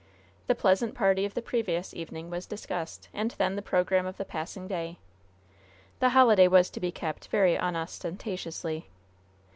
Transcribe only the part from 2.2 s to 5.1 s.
was discussed, and then the program of the passing day.